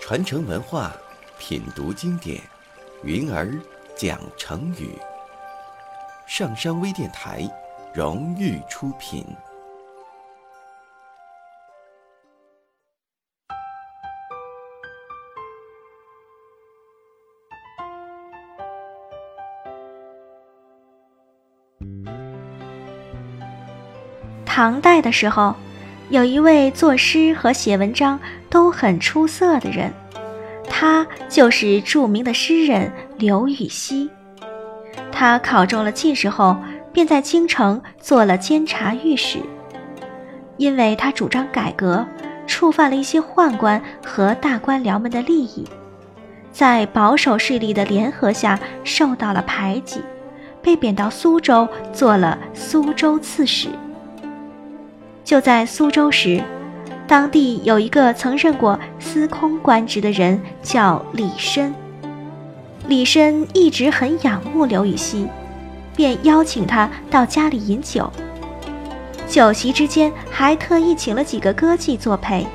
[0.00, 0.92] 传承文化，
[1.36, 2.40] 品读经典，
[3.02, 3.60] 云儿
[3.96, 4.96] 讲成语。
[6.28, 7.42] 上山微电台
[7.92, 9.26] 荣誉出品。
[24.56, 25.54] 唐代的时候。
[26.08, 28.18] 有一位作诗和写文章
[28.48, 29.92] 都很出色的人，
[30.68, 34.08] 他就是著名的诗人刘禹锡。
[35.10, 36.56] 他考中了进士后，
[36.92, 39.40] 便在京城做了监察御史。
[40.58, 42.06] 因为他主张改革，
[42.46, 45.64] 触犯了一些宦官和大官僚们的利益，
[46.52, 50.00] 在保守势力的联合下受到了排挤，
[50.62, 53.68] 被贬到苏州做了苏州刺史。
[55.26, 56.40] 就在苏州时，
[57.08, 61.72] 当地有一个曾任过司空官职的人，叫李绅。
[62.86, 65.26] 李绅一直很仰慕刘禹锡，
[65.96, 68.08] 便邀请他到家里饮酒。
[69.26, 72.46] 酒席之间，还特意请了几个歌妓作陪。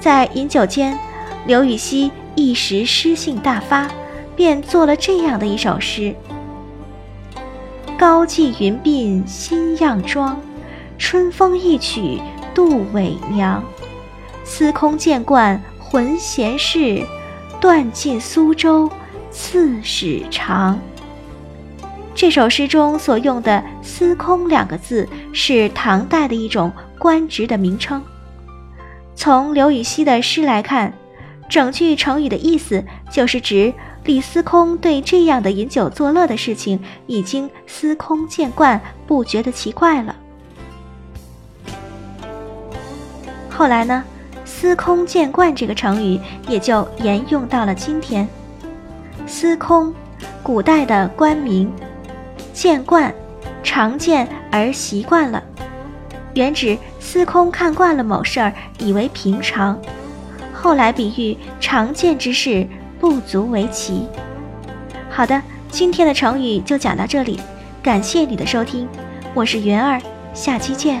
[0.00, 0.98] 在饮酒间，
[1.46, 3.88] 刘禹锡一时诗兴大发，
[4.34, 6.12] 便做了这样的一首诗
[7.96, 10.36] ：“高髻云鬓新样妆。”
[10.98, 12.20] 春风一曲
[12.54, 13.62] 度伪娘，
[14.44, 17.04] 司空见惯浑闲事，
[17.60, 18.90] 断尽苏州
[19.30, 20.78] 刺史长。
[22.14, 28.02] 这首诗中所用的“司空”两个字是唐代的一种官职的名称。
[29.16, 30.92] 从刘禹锡的诗来看，
[31.48, 33.72] 整句成语的意思就是指
[34.04, 40.14] 李司空对这样的饮酒作乐的事情已经司空见惯，不觉得奇怪了。
[43.62, 44.02] 后来呢
[44.44, 46.18] ，“司空见惯”这个成语
[46.48, 48.26] 也就沿用到了今天。
[49.24, 49.94] 司空，
[50.42, 51.72] 古代的官名，
[52.52, 53.14] 见惯，
[53.62, 55.40] 常见而习惯了，
[56.34, 59.80] 原指司空看惯了某事儿，以为平常。
[60.52, 62.66] 后来比喻常见之事，
[62.98, 64.08] 不足为奇。
[65.08, 65.40] 好的，
[65.70, 67.38] 今天的成语就讲到这里，
[67.80, 68.88] 感谢你的收听，
[69.34, 70.02] 我是云儿，
[70.34, 71.00] 下期见。